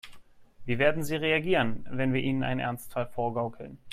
[0.65, 3.77] Wie werden sie reagieren, wenn wir ihnen einen Ernstfall vorgaukeln?